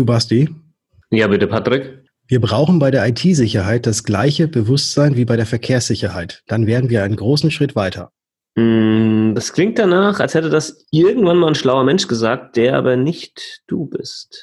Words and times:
Du, 0.00 0.06
Basti? 0.06 0.48
Ja, 1.10 1.26
bitte, 1.26 1.46
Patrick. 1.46 2.06
Wir 2.26 2.40
brauchen 2.40 2.78
bei 2.78 2.90
der 2.90 3.06
IT-Sicherheit 3.06 3.86
das 3.86 4.02
gleiche 4.02 4.48
Bewusstsein 4.48 5.14
wie 5.14 5.26
bei 5.26 5.36
der 5.36 5.44
Verkehrssicherheit. 5.44 6.42
Dann 6.46 6.66
wären 6.66 6.88
wir 6.88 7.04
einen 7.04 7.16
großen 7.16 7.50
Schritt 7.50 7.76
weiter. 7.76 8.10
Mm, 8.54 9.34
das 9.34 9.52
klingt 9.52 9.78
danach, 9.78 10.18
als 10.18 10.32
hätte 10.32 10.48
das 10.48 10.86
irgendwann 10.90 11.36
mal 11.36 11.48
ein 11.48 11.54
schlauer 11.54 11.84
Mensch 11.84 12.08
gesagt, 12.08 12.56
der 12.56 12.78
aber 12.78 12.96
nicht 12.96 13.60
du 13.66 13.84
bist. 13.84 14.42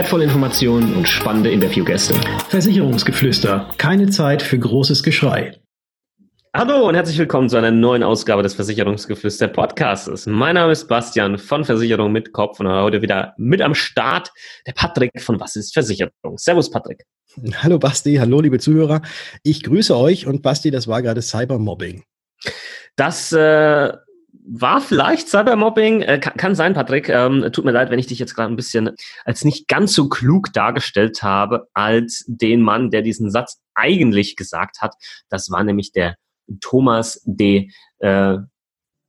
wertvolle 0.01 0.23
Informationen 0.23 0.95
und 0.95 1.07
spannende 1.07 1.51
Interviewgäste. 1.51 2.15
Versicherungsgeflüster. 2.49 3.69
Keine 3.77 4.09
Zeit 4.09 4.41
für 4.41 4.57
großes 4.57 5.03
Geschrei. 5.03 5.61
Hallo 6.55 6.89
und 6.89 6.95
herzlich 6.95 7.19
willkommen 7.19 7.49
zu 7.49 7.57
einer 7.57 7.69
neuen 7.69 8.01
Ausgabe 8.01 8.41
des 8.41 8.55
Versicherungsgeflüster 8.55 9.47
Podcasts. 9.47 10.25
Mein 10.25 10.55
Name 10.55 10.71
ist 10.71 10.87
Bastian 10.87 11.37
von 11.37 11.65
Versicherung 11.65 12.11
mit 12.11 12.33
Kopf 12.33 12.59
und 12.59 12.67
heute 12.67 13.03
wieder 13.03 13.35
mit 13.37 13.61
am 13.61 13.75
Start 13.75 14.31
der 14.65 14.71
Patrick 14.71 15.21
von 15.21 15.39
Was 15.39 15.55
ist 15.55 15.71
Versicherung? 15.71 16.35
Servus 16.35 16.71
Patrick. 16.71 17.05
Hallo 17.61 17.77
Basti, 17.77 18.15
hallo 18.15 18.41
liebe 18.41 18.57
Zuhörer. 18.57 19.03
Ich 19.43 19.61
grüße 19.61 19.95
euch 19.95 20.25
und 20.25 20.41
Basti, 20.41 20.71
das 20.71 20.87
war 20.87 21.03
gerade 21.03 21.21
Cybermobbing. 21.21 22.01
Das 22.95 23.31
äh, 23.33 23.93
war 24.45 24.81
vielleicht 24.81 25.29
Cybermobbing. 25.29 26.01
Äh, 26.01 26.19
kann, 26.19 26.35
kann, 26.35 26.55
sein, 26.55 26.73
Patrick. 26.73 27.09
Ähm, 27.09 27.49
tut 27.51 27.65
mir 27.65 27.71
leid, 27.71 27.89
wenn 27.89 27.99
ich 27.99 28.07
dich 28.07 28.19
jetzt 28.19 28.35
gerade 28.35 28.51
ein 28.51 28.55
bisschen 28.55 28.91
als 29.25 29.43
nicht 29.43 29.67
ganz 29.67 29.93
so 29.93 30.09
klug 30.09 30.53
dargestellt 30.53 31.23
habe 31.23 31.67
als 31.73 32.23
den 32.27 32.61
Mann, 32.61 32.89
der 32.89 33.01
diesen 33.01 33.29
Satz 33.29 33.61
eigentlich 33.75 34.35
gesagt 34.35 34.81
hat. 34.81 34.95
Das 35.29 35.51
war 35.51 35.63
nämlich 35.63 35.91
der 35.91 36.15
Thomas 36.59 37.21
de 37.25 37.69
äh, 37.99 38.37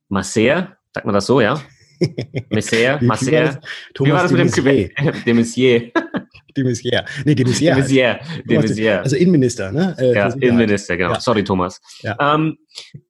Masser. 0.09 0.77
Sagt 0.93 1.05
man 1.05 1.15
das 1.15 1.25
so, 1.25 1.41
ja? 1.41 1.61
Messer, 2.49 3.01
Masser. 3.01 3.59
Thomas 3.93 4.09
Wie 4.09 4.11
war 4.11 4.23
das 4.23 4.31
mit 4.31 4.39
dem 4.39 4.45
Messier. 4.45 4.89
De 5.25 5.33
Messier. 5.33 5.91
De 6.55 6.63
Messier. 6.63 7.05
Nee, 7.25 7.35
de 7.35 7.45
Messier. 7.45 7.73
De 7.75 7.81
Messier. 7.81 8.19
De 8.45 8.59
Messier. 8.59 9.01
Also 9.01 9.15
Innenminister, 9.15 9.71
ne? 9.71 9.95
Äh, 9.97 10.13
ja, 10.13 10.27
Innenminister, 10.27 10.97
genau. 10.97 11.13
Ja. 11.13 11.19
Sorry, 11.19 11.43
Thomas. 11.43 11.81
Ja. 12.01 12.15
Ähm, 12.19 12.57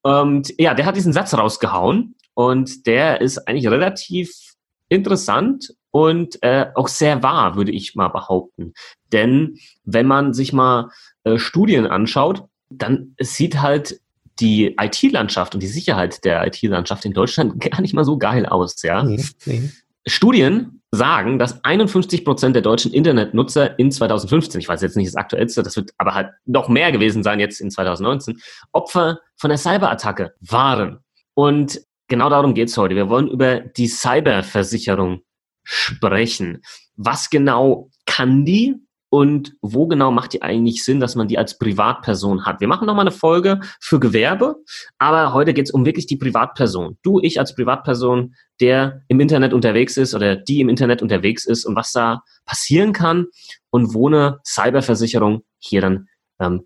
und 0.02 0.54
ja, 0.58 0.74
der 0.74 0.86
hat 0.86 0.96
diesen 0.96 1.14
Satz 1.14 1.34
rausgehauen 1.34 2.16
und 2.36 2.88
der 2.88 3.22
ist 3.22 3.40
eigentlich 3.48 3.68
relativ 3.68 4.32
interessant 4.90 5.74
und 5.92 6.42
äh, 6.42 6.68
auch 6.76 6.88
sehr 6.88 7.22
wahr, 7.22 7.56
würde 7.56 7.72
ich 7.72 7.96
mal 7.96 8.08
behaupten. 8.08 8.74
Denn 9.12 9.58
wenn 9.84 10.08
man 10.08 10.34
sich 10.34 10.54
mal 10.54 10.90
äh, 11.24 11.38
Studien 11.38 11.86
anschaut, 11.86 12.46
dann 12.70 13.16
sieht 13.20 13.62
halt 13.62 14.00
die 14.40 14.76
IT-Landschaft 14.80 15.54
und 15.54 15.62
die 15.62 15.68
Sicherheit 15.68 16.24
der 16.26 16.46
IT-Landschaft 16.48 17.06
in 17.06 17.14
Deutschland 17.14 17.60
gar 17.72 17.82
nicht 17.82 17.94
mal 17.94 18.06
so 18.06 18.18
geil 18.18 18.46
aus, 18.46 18.82
ja. 18.84 19.04
Nee, 19.04 19.24
nee. 19.46 19.70
Studien 20.06 20.82
sagen, 20.92 21.40
dass 21.40 21.64
51 21.64 22.24
Prozent 22.26 22.56
der 22.56 22.62
deutschen 22.62 22.94
Internetnutzer 22.94 23.80
in 23.80 23.92
2015, 23.92 24.60
ich 24.60 24.68
weiß 24.68 24.82
jetzt 24.82 24.98
nicht 24.98 25.08
das 25.08 25.16
aktuellste, 25.16 25.64
das 25.64 25.76
wird 25.76 25.92
aber 25.98 26.14
halt 26.14 26.32
noch 26.46 26.70
mehr 26.70 26.92
gewesen 26.92 27.24
sein 27.24 27.40
jetzt 27.40 27.62
in 27.62 27.72
2019, 27.72 28.40
Opfer 28.74 29.20
von 29.38 29.50
der 29.50 29.58
Cyberattacke 29.58 30.34
waren. 30.42 31.00
Und 31.34 31.82
genau 32.08 32.30
darum 32.30 32.54
geht's 32.54 32.78
heute. 32.78 32.96
Wir 32.96 33.10
wollen 33.10 33.28
über 33.28 33.62
die 33.62 33.88
Cyberversicherung 33.88 35.22
sprechen. 35.64 36.62
Was 36.96 37.30
genau 37.30 37.90
kann 38.06 38.46
die? 38.46 38.76
Und 39.14 39.56
wo 39.62 39.86
genau 39.86 40.10
macht 40.10 40.34
die 40.34 40.42
eigentlich 40.42 40.84
Sinn, 40.84 41.00
dass 41.00 41.14
man 41.14 41.28
die 41.28 41.38
als 41.38 41.60
Privatperson 41.60 42.48
hat. 42.48 42.62
Wir 42.62 42.68
machen 42.68 42.88
nochmal 42.88 43.04
eine 43.04 43.16
Folge 43.16 43.60
für 43.80 44.00
Gewerbe, 44.00 44.56
aber 44.98 45.36
heute 45.36 45.54
geht 45.54 45.68
es 45.68 45.72
um 45.72 45.86
wirklich 45.86 46.08
die 46.08 46.18
Privatperson. 46.18 46.98
Du, 47.04 47.20
ich 47.20 47.38
als 47.38 47.54
Privatperson, 47.54 48.34
der 48.60 49.04
im 49.10 49.20
Internet 49.20 49.54
unterwegs 49.54 49.98
ist 49.98 50.16
oder 50.16 50.36
die 50.36 50.62
im 50.62 50.68
Internet 50.68 51.04
unterwegs 51.04 51.46
ist 51.46 51.64
und 51.64 51.76
was 51.76 51.92
da 51.92 52.24
passieren 52.46 52.92
kann 52.92 53.28
und 53.70 53.94
wo 53.94 54.08
eine 54.08 54.40
Cyberversicherung 54.44 55.44
hier 55.60 55.82
dann 55.82 56.08
ähm, 56.40 56.66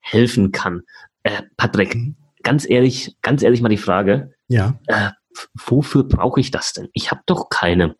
helfen 0.00 0.52
kann. 0.52 0.82
Äh, 1.22 1.44
Patrick, 1.56 1.94
mhm. 1.94 2.16
ganz 2.42 2.68
ehrlich, 2.68 3.16
ganz 3.22 3.42
ehrlich 3.42 3.62
mal 3.62 3.70
die 3.70 3.78
Frage. 3.78 4.34
Ja. 4.48 4.78
Äh, 4.86 5.12
wofür 5.54 6.04
brauche 6.04 6.40
ich 6.40 6.50
das 6.50 6.74
denn? 6.74 6.88
Ich 6.92 7.10
habe 7.10 7.22
doch 7.24 7.48
keine 7.48 7.96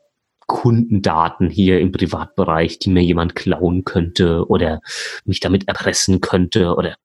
Kundendaten 0.47 1.51
hier 1.51 1.81
im 1.81 1.93
Privatbereich, 1.93 2.79
die 2.79 2.91
mir 2.91 3.03
jemand 3.03 3.35
klauen 3.35 3.85
könnte 3.85 4.47
oder 4.49 4.81
mich 5.25 5.41
damit 5.41 5.67
erpressen 5.69 6.21
könnte 6.21 6.75
oder 6.75 6.97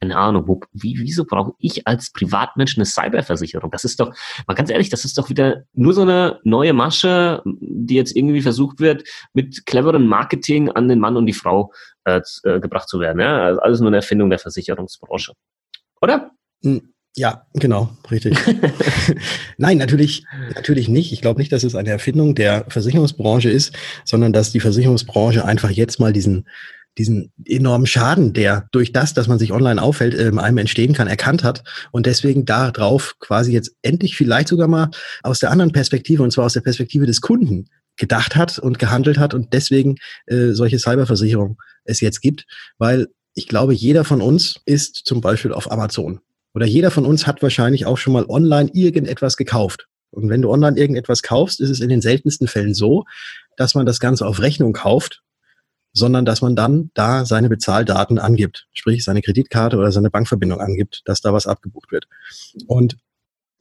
keine 0.00 0.16
Ahnung, 0.16 0.46
wo, 0.46 0.60
wie, 0.72 0.98
wieso 0.98 1.24
brauche 1.24 1.52
ich 1.58 1.86
als 1.86 2.12
Privatmensch 2.12 2.76
eine 2.76 2.84
Cyberversicherung? 2.84 3.70
Das 3.70 3.84
ist 3.84 3.98
doch, 3.98 4.14
mal 4.46 4.54
ganz 4.54 4.70
ehrlich, 4.70 4.90
das 4.90 5.04
ist 5.04 5.18
doch 5.18 5.30
wieder 5.30 5.64
nur 5.72 5.94
so 5.94 6.02
eine 6.02 6.38
neue 6.44 6.72
Masche, 6.72 7.42
die 7.44 7.94
jetzt 7.94 8.14
irgendwie 8.14 8.42
versucht 8.42 8.78
wird, 8.80 9.04
mit 9.32 9.64
cleveren 9.66 10.06
Marketing 10.06 10.70
an 10.70 10.88
den 10.88 11.00
Mann 11.00 11.16
und 11.16 11.26
die 11.26 11.32
Frau 11.32 11.72
äh, 12.04 12.20
äh 12.44 12.60
gebracht 12.60 12.88
zu 12.88 13.00
werden. 13.00 13.20
Ja? 13.20 13.42
Also 13.42 13.60
alles 13.60 13.80
nur 13.80 13.88
eine 13.88 13.96
Erfindung 13.96 14.30
der 14.30 14.38
Versicherungsbranche. 14.38 15.32
Oder? 16.00 16.30
Hm. 16.62 16.92
Ja, 17.18 17.46
genau, 17.54 17.90
richtig. 18.12 18.38
Nein, 19.58 19.78
natürlich, 19.78 20.24
natürlich 20.54 20.88
nicht. 20.88 21.12
Ich 21.12 21.20
glaube 21.20 21.40
nicht, 21.40 21.50
dass 21.50 21.64
es 21.64 21.74
eine 21.74 21.90
Erfindung 21.90 22.36
der 22.36 22.64
Versicherungsbranche 22.68 23.50
ist, 23.50 23.76
sondern 24.04 24.32
dass 24.32 24.52
die 24.52 24.60
Versicherungsbranche 24.60 25.44
einfach 25.44 25.70
jetzt 25.70 25.98
mal 25.98 26.12
diesen, 26.12 26.46
diesen 26.96 27.32
enormen 27.44 27.86
Schaden, 27.86 28.34
der 28.34 28.68
durch 28.70 28.92
das, 28.92 29.14
dass 29.14 29.26
man 29.26 29.40
sich 29.40 29.50
online 29.50 29.82
aufhält, 29.82 30.14
äh, 30.14 30.30
einem 30.38 30.58
entstehen 30.58 30.92
kann, 30.92 31.08
erkannt 31.08 31.42
hat 31.42 31.64
und 31.90 32.06
deswegen 32.06 32.44
darauf 32.44 33.16
quasi 33.18 33.52
jetzt 33.52 33.72
endlich 33.82 34.16
vielleicht 34.16 34.46
sogar 34.46 34.68
mal 34.68 34.90
aus 35.24 35.40
der 35.40 35.50
anderen 35.50 35.72
Perspektive, 35.72 36.22
und 36.22 36.30
zwar 36.30 36.46
aus 36.46 36.52
der 36.52 36.60
Perspektive 36.60 37.06
des 37.06 37.20
Kunden, 37.20 37.66
gedacht 37.96 38.36
hat 38.36 38.60
und 38.60 38.78
gehandelt 38.78 39.18
hat 39.18 39.34
und 39.34 39.52
deswegen 39.52 39.96
äh, 40.26 40.52
solche 40.52 40.78
Cyberversicherung 40.78 41.58
es 41.82 42.00
jetzt 42.00 42.20
gibt, 42.20 42.46
weil 42.78 43.08
ich 43.34 43.48
glaube, 43.48 43.74
jeder 43.74 44.04
von 44.04 44.22
uns 44.22 44.60
ist 44.66 45.02
zum 45.04 45.20
Beispiel 45.20 45.52
auf 45.52 45.70
Amazon 45.70 46.20
oder 46.54 46.66
jeder 46.66 46.90
von 46.90 47.04
uns 47.04 47.26
hat 47.26 47.42
wahrscheinlich 47.42 47.86
auch 47.86 47.98
schon 47.98 48.12
mal 48.12 48.26
online 48.26 48.70
irgendetwas 48.72 49.36
gekauft. 49.36 49.88
Und 50.10 50.28
wenn 50.30 50.42
du 50.42 50.50
online 50.50 50.78
irgendetwas 50.78 51.22
kaufst, 51.22 51.60
ist 51.60 51.70
es 51.70 51.80
in 51.80 51.88
den 51.88 52.00
seltensten 52.00 52.48
Fällen 52.48 52.74
so, 52.74 53.04
dass 53.56 53.74
man 53.74 53.86
das 53.86 54.00
Ganze 54.00 54.26
auf 54.26 54.40
Rechnung 54.40 54.72
kauft, 54.72 55.22
sondern 55.92 56.24
dass 56.24 56.40
man 56.40 56.56
dann 56.56 56.90
da 56.94 57.24
seine 57.24 57.48
Bezahldaten 57.48 58.18
angibt, 58.18 58.68
sprich 58.72 59.04
seine 59.04 59.22
Kreditkarte 59.22 59.76
oder 59.76 59.92
seine 59.92 60.10
Bankverbindung 60.10 60.60
angibt, 60.60 61.02
dass 61.04 61.20
da 61.20 61.32
was 61.32 61.46
abgebucht 61.46 61.92
wird. 61.92 62.08
Und 62.66 62.96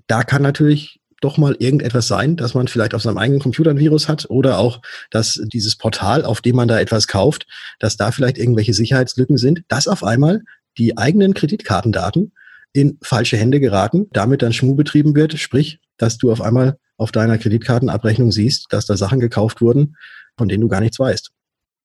da 0.07 0.23
kann 0.23 0.41
natürlich 0.41 1.01
doch 1.19 1.37
mal 1.37 1.55
irgendetwas 1.59 2.07
sein, 2.07 2.37
dass 2.37 2.53
man 2.53 2.67
vielleicht 2.67 2.93
auf 2.93 3.01
seinem 3.01 3.17
eigenen 3.17 3.41
Computer 3.41 3.71
ein 3.71 3.79
Virus 3.79 4.07
hat 4.07 4.29
oder 4.29 4.59
auch, 4.59 4.81
dass 5.09 5.41
dieses 5.45 5.75
Portal, 5.75 6.23
auf 6.23 6.41
dem 6.41 6.55
man 6.55 6.67
da 6.67 6.79
etwas 6.79 7.07
kauft, 7.07 7.47
dass 7.79 7.97
da 7.97 8.11
vielleicht 8.11 8.37
irgendwelche 8.37 8.73
Sicherheitslücken 8.73 9.37
sind, 9.37 9.63
dass 9.67 9.87
auf 9.87 10.03
einmal 10.03 10.43
die 10.77 10.97
eigenen 10.97 11.33
Kreditkartendaten 11.33 12.33
in 12.73 12.97
falsche 13.01 13.37
Hände 13.37 13.59
geraten, 13.59 14.07
damit 14.11 14.41
dann 14.41 14.53
Schmu 14.53 14.75
betrieben 14.75 15.15
wird, 15.15 15.37
sprich, 15.39 15.79
dass 15.97 16.17
du 16.17 16.31
auf 16.31 16.41
einmal 16.41 16.77
auf 16.97 17.11
deiner 17.11 17.37
Kreditkartenabrechnung 17.37 18.31
siehst, 18.31 18.67
dass 18.71 18.85
da 18.85 18.97
Sachen 18.97 19.19
gekauft 19.19 19.61
wurden, 19.61 19.95
von 20.37 20.47
denen 20.47 20.61
du 20.61 20.67
gar 20.67 20.81
nichts 20.81 20.99
weißt. 20.99 21.31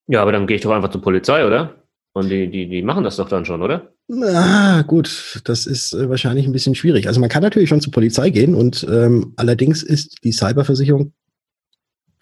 Ja, 0.08 0.22
aber 0.22 0.32
dann 0.32 0.46
gehe 0.46 0.56
ich 0.56 0.62
doch 0.62 0.72
einfach 0.72 0.90
zur 0.90 1.02
Polizei, 1.02 1.46
oder? 1.46 1.82
Und 2.14 2.28
die, 2.28 2.50
die, 2.50 2.68
die 2.68 2.82
machen 2.82 3.04
das 3.04 3.16
doch 3.16 3.28
dann 3.28 3.44
schon, 3.44 3.62
oder? 3.62 3.92
Na 4.08 4.82
gut, 4.82 5.40
das 5.44 5.66
ist 5.66 5.94
äh, 5.94 6.08
wahrscheinlich 6.08 6.46
ein 6.46 6.52
bisschen 6.52 6.74
schwierig. 6.74 7.06
Also 7.06 7.20
man 7.20 7.30
kann 7.30 7.42
natürlich 7.42 7.68
schon 7.68 7.80
zur 7.80 7.92
Polizei 7.92 8.30
gehen 8.30 8.54
und 8.54 8.86
ähm, 8.90 9.32
allerdings 9.36 9.82
ist 9.82 10.18
die 10.22 10.32
Cyberversicherung 10.32 11.12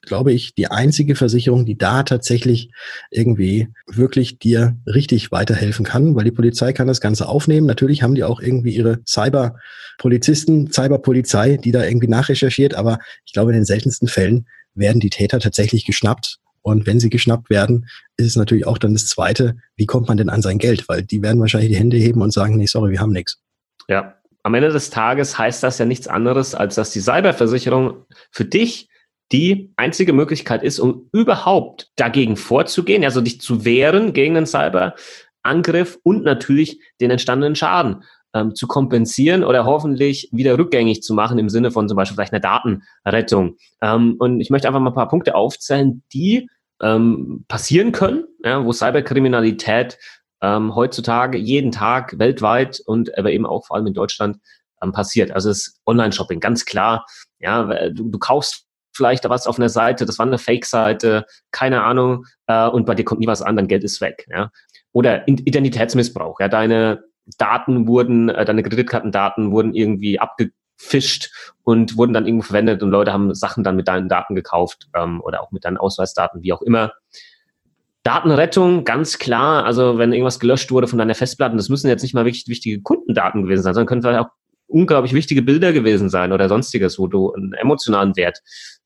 glaube 0.03 0.33
ich, 0.33 0.55
die 0.55 0.69
einzige 0.69 1.15
Versicherung, 1.15 1.67
die 1.67 1.77
da 1.77 2.03
tatsächlich 2.03 2.71
irgendwie 3.11 3.69
wirklich 3.87 4.39
dir 4.39 4.77
richtig 4.87 5.33
weiterhelfen 5.33 5.85
kann, 5.85 6.15
weil 6.15 6.25
die 6.25 6.31
Polizei 6.31 6.73
kann 6.73 6.89
das 6.89 7.01
Ganze 7.01 7.29
aufnehmen. 7.29 7.67
Natürlich 7.67 8.03
haben 8.03 8.15
die 8.15 8.25
auch 8.25 8.41
irgendwie 8.41 8.75
ihre 8.75 9.01
Cyberpolizisten, 9.07 10.73
Cyberpolizei, 10.73 11.57
die 11.57 11.73
da 11.73 11.85
irgendwie 11.85 12.09
nachrecherchiert, 12.09 12.75
aber 12.75 12.99
ich 13.25 13.33
glaube, 13.33 13.53
in 13.53 13.57
den 13.57 13.65
seltensten 13.65 14.09
Fällen 14.09 14.47
werden 14.75 15.01
die 15.01 15.11
Täter 15.11 15.41
tatsächlich 15.41 15.85
geschnappt. 15.85 16.39
Und 16.63 16.87
wenn 16.87 17.01
sie 17.01 17.09
geschnappt 17.09 17.49
werden, 17.49 17.87
ist 18.17 18.27
es 18.27 18.37
natürlich 18.37 18.67
auch 18.67 18.77
dann 18.77 18.93
das 18.93 19.07
Zweite, 19.07 19.57
wie 19.77 19.87
kommt 19.87 20.09
man 20.09 20.19
denn 20.19 20.29
an 20.29 20.43
sein 20.43 20.59
Geld? 20.59 20.89
Weil 20.89 21.03
die 21.03 21.23
werden 21.23 21.41
wahrscheinlich 21.41 21.71
die 21.71 21.79
Hände 21.79 21.97
heben 21.97 22.21
und 22.21 22.33
sagen, 22.33 22.57
nee, 22.57 22.67
sorry, 22.67 22.91
wir 22.91 23.01
haben 23.01 23.13
nichts. 23.13 23.41
Ja, 23.89 24.17
am 24.43 24.55
Ende 24.55 24.71
des 24.71 24.91
Tages 24.91 25.39
heißt 25.39 25.63
das 25.63 25.79
ja 25.79 25.87
nichts 25.87 26.07
anderes, 26.07 26.55
als 26.55 26.75
dass 26.75 26.91
die 26.91 27.01
Cyberversicherung 27.01 28.05
für 28.31 28.45
dich 28.45 28.90
die 29.33 29.73
einzige 29.77 30.13
Möglichkeit 30.13 30.63
ist, 30.63 30.81
um 30.81 31.09
überhaupt 31.13 31.91
dagegen 31.97 32.37
vorzugehen, 32.37 33.05
also 33.05 33.21
dich 33.21 33.41
zu 33.41 33.65
wehren 33.65 34.13
gegen 34.13 34.37
einen 34.37 34.47
Cyberangriff 34.47 35.99
und 36.03 36.25
natürlich 36.25 36.81
den 37.01 37.11
entstandenen 37.11 37.55
Schaden 37.55 38.03
ähm, 38.35 38.55
zu 38.55 38.67
kompensieren 38.67 39.45
oder 39.45 39.65
hoffentlich 39.65 40.29
wieder 40.33 40.59
rückgängig 40.59 41.03
zu 41.03 41.15
machen 41.15 41.39
im 41.39 41.49
Sinne 41.49 41.71
von 41.71 41.89
zum 41.89 41.97
Beispiel 41.97 42.17
vielleicht 42.17 42.33
einer 42.33 42.41
Datenrettung. 42.41 43.57
Ähm, 43.81 44.17
und 44.19 44.41
ich 44.41 44.51
möchte 44.51 44.69
einfach 44.69 44.81
mal 44.81 44.91
ein 44.91 44.95
paar 44.95 45.09
Punkte 45.09 45.35
aufzählen, 45.35 46.03
die 46.13 46.49
ähm, 46.83 47.45
passieren 47.49 47.93
können, 47.93 48.25
ja, 48.45 48.65
wo 48.65 48.73
Cyberkriminalität 48.73 49.99
ähm, 50.43 50.75
heutzutage 50.75 51.39
jeden 51.39 51.73
Tag 51.73 52.19
weltweit 52.19 52.81
und 52.87 53.17
aber 53.19 53.31
eben 53.31 53.47
auch 53.47 53.67
vor 53.67 53.77
allem 53.77 53.89
in 53.89 53.95
Deutschland 53.95 54.39
ähm, 54.83 54.93
passiert. 54.93 55.33
Also 55.33 55.51
es 55.51 55.69
ist 55.69 55.81
Online-Shopping, 55.87 56.41
ganz 56.41 56.65
klar. 56.65 57.05
Ja, 57.39 57.65
du, 57.91 58.09
du 58.11 58.19
kaufst 58.19 58.67
vielleicht 59.01 59.27
was 59.31 59.47
auf 59.47 59.59
einer 59.59 59.71
Seite, 59.71 60.05
das 60.05 60.19
war 60.19 60.27
eine 60.27 60.37
Fake-Seite, 60.37 61.25
keine 61.53 61.83
Ahnung, 61.83 62.27
äh, 62.47 62.69
und 62.69 62.85
bei 62.85 62.95
dir 62.95 63.05
kommt 63.05 63.21
nie 63.21 63.27
was 63.27 63.41
an, 63.41 63.57
dein 63.57 63.67
Geld 63.67 63.83
ist 63.83 64.03
weg. 64.03 64.27
Ja? 64.29 64.51
Oder 64.93 65.27
Identitätsmissbrauch, 65.27 66.39
ja, 66.39 66.49
deine 66.49 67.05
Daten 67.39 67.89
wurden, 67.89 68.29
äh, 68.29 68.45
deine 68.45 68.63
Kreditkartendaten 68.63 69.53
wurden 69.53 69.75
irgendwie 69.75 70.21
abgefischt 70.21 71.33
und 71.65 71.97
wurden 71.97 72.13
dann 72.13 72.27
irgendwo 72.27 72.45
verwendet 72.45 72.83
und 72.83 72.91
Leute 72.91 73.11
haben 73.11 73.35
Sachen 73.35 73.65
dann 73.65 73.77
mit 73.77 73.89
deinen 73.89 74.11
Daten 74.11 74.35
gekauft 74.35 74.89
ähm, 74.95 75.23
oder 75.23 75.41
auch 75.43 75.51
mit 75.51 75.65
deinen 75.65 75.79
Ausweisdaten, 75.79 76.43
wie 76.43 76.53
auch 76.53 76.61
immer. 76.61 76.93
Datenrettung, 78.03 78.85
ganz 78.85 79.19
klar. 79.19 79.65
Also 79.65 79.97
wenn 79.97 80.13
irgendwas 80.13 80.41
gelöscht 80.41 80.73
wurde 80.73 80.89
von 80.89 80.99
deiner 80.99 81.15
Festplatte, 81.15 81.57
das 81.57 81.71
müssen 81.71 81.89
jetzt 81.89 82.03
nicht 82.03 82.15
mal 82.15 82.27
wirklich 82.27 82.49
wichtige 82.49 82.83
Kundendaten 82.83 83.43
gewesen 83.43 83.63
sein, 83.63 83.73
sondern 83.73 83.87
können 83.87 84.03
vielleicht 84.03 84.27
auch 84.27 84.31
unglaublich 84.71 85.13
wichtige 85.13 85.43
Bilder 85.43 85.73
gewesen 85.73 86.09
sein 86.09 86.33
oder 86.33 86.49
sonstiges, 86.49 86.99
wo 86.99 87.07
du 87.07 87.33
einen 87.33 87.53
emotionalen 87.53 88.17
Wert 88.17 88.41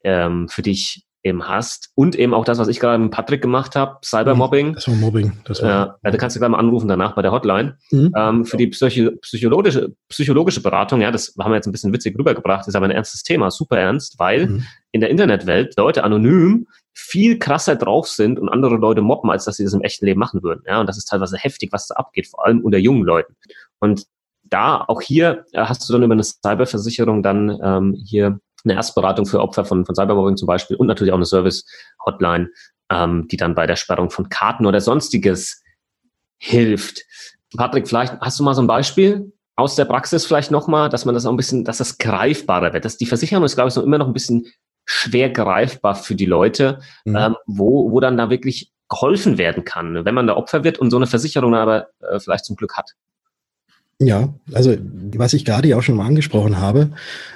ähm, 0.04 0.48
für 0.48 0.62
dich 0.62 1.04
eben 1.24 1.48
hast. 1.48 1.90
Und 1.94 2.16
eben 2.16 2.34
auch 2.34 2.44
das, 2.44 2.58
was 2.58 2.68
ich 2.68 2.78
gerade 2.78 3.02
mit 3.02 3.10
Patrick 3.10 3.40
gemacht 3.40 3.74
habe, 3.74 3.98
Cybermobbing. 4.04 4.74
Das 4.74 4.86
war 4.86 4.94
Mobbing. 4.94 5.32
Das 5.46 5.62
war 5.62 5.68
ja, 5.68 5.96
da 6.02 6.16
kannst 6.18 6.36
du 6.36 6.40
gleich 6.40 6.50
mal 6.50 6.58
anrufen 6.58 6.86
danach 6.86 7.14
bei 7.14 7.22
der 7.22 7.32
Hotline. 7.32 7.78
Mhm. 7.90 8.12
Ähm, 8.14 8.44
für 8.44 8.58
die 8.58 8.66
psychi 8.66 9.10
psychologische, 9.22 9.94
psychologische 10.08 10.62
Beratung, 10.62 11.00
ja, 11.00 11.10
das 11.10 11.34
haben 11.40 11.50
wir 11.50 11.56
jetzt 11.56 11.66
ein 11.66 11.72
bisschen 11.72 11.94
witzig 11.94 12.18
rübergebracht, 12.18 12.68
ist 12.68 12.76
aber 12.76 12.84
ein 12.84 12.90
ernstes 12.90 13.22
Thema, 13.22 13.50
super 13.50 13.78
ernst, 13.78 14.18
weil 14.18 14.46
mhm. 14.46 14.66
in 14.92 15.00
der 15.00 15.08
Internetwelt 15.08 15.74
Leute 15.78 16.04
anonym 16.04 16.66
viel 16.92 17.38
krasser 17.38 17.74
drauf 17.74 18.06
sind 18.06 18.38
und 18.38 18.50
andere 18.50 18.76
Leute 18.76 19.00
mobben, 19.00 19.30
als 19.30 19.46
dass 19.46 19.56
sie 19.56 19.64
das 19.64 19.72
im 19.72 19.80
echten 19.80 20.04
Leben 20.04 20.20
machen 20.20 20.42
würden. 20.42 20.62
Ja, 20.66 20.78
und 20.80 20.86
das 20.88 20.98
ist 20.98 21.06
teilweise 21.06 21.38
heftig, 21.38 21.72
was 21.72 21.88
da 21.88 21.94
abgeht, 21.94 22.28
vor 22.28 22.44
allem 22.44 22.60
unter 22.60 22.78
jungen 22.78 23.02
Leuten. 23.02 23.34
Und 23.80 24.04
da, 24.42 24.84
auch 24.86 25.00
hier 25.00 25.46
äh, 25.52 25.64
hast 25.64 25.88
du 25.88 25.92
dann 25.94 26.02
über 26.02 26.12
eine 26.12 26.22
Cyberversicherung 26.22 27.22
dann 27.22 27.58
ähm, 27.62 27.94
hier 28.04 28.40
eine 28.64 28.74
Erstberatung 28.74 29.26
für 29.26 29.40
Opfer 29.40 29.64
von, 29.64 29.84
von 29.84 29.94
Cybermobbing 29.94 30.36
zum 30.36 30.46
Beispiel 30.46 30.76
und 30.76 30.86
natürlich 30.86 31.12
auch 31.12 31.18
eine 31.18 31.26
Service-Hotline, 31.26 32.50
ähm, 32.90 33.28
die 33.28 33.36
dann 33.36 33.54
bei 33.54 33.66
der 33.66 33.76
Sperrung 33.76 34.10
von 34.10 34.28
Karten 34.28 34.66
oder 34.66 34.80
sonstiges 34.80 35.62
hilft. 36.38 37.02
Patrick, 37.56 37.88
vielleicht 37.88 38.20
hast 38.20 38.38
du 38.38 38.44
mal 38.44 38.54
so 38.54 38.62
ein 38.62 38.66
Beispiel 38.66 39.32
aus 39.56 39.76
der 39.76 39.84
Praxis 39.84 40.26
vielleicht 40.26 40.50
nochmal, 40.50 40.88
dass 40.88 41.04
man 41.04 41.14
das 41.14 41.26
auch 41.26 41.30
ein 41.30 41.36
bisschen, 41.36 41.64
dass 41.64 41.78
das 41.78 41.98
greifbarer 41.98 42.72
wird. 42.72 42.84
Dass 42.84 42.96
die 42.96 43.06
Versicherung 43.06 43.44
ist, 43.44 43.54
glaube 43.54 43.68
ich, 43.68 43.76
noch 43.76 43.84
immer 43.84 43.98
noch 43.98 44.08
ein 44.08 44.12
bisschen 44.12 44.46
schwer 44.84 45.30
greifbar 45.30 45.94
für 45.94 46.14
die 46.14 46.26
Leute, 46.26 46.80
mhm. 47.04 47.16
ähm, 47.16 47.36
wo, 47.46 47.90
wo 47.90 48.00
dann 48.00 48.16
da 48.16 48.30
wirklich 48.30 48.72
geholfen 48.88 49.38
werden 49.38 49.64
kann, 49.64 50.04
wenn 50.04 50.14
man 50.14 50.26
da 50.26 50.36
Opfer 50.36 50.62
wird 50.62 50.78
und 50.78 50.90
so 50.90 50.96
eine 50.96 51.06
Versicherung 51.06 51.54
aber 51.54 51.88
äh, 52.00 52.20
vielleicht 52.20 52.44
zum 52.44 52.56
Glück 52.56 52.76
hat. 52.76 52.92
Ja, 54.00 54.34
also 54.52 54.76
was 55.14 55.32
ich 55.32 55.44
gerade 55.44 55.68
ja 55.68 55.76
auch 55.76 55.82
schon 55.82 55.96
mal 55.96 56.06
angesprochen 56.06 56.58
habe, 56.58 56.90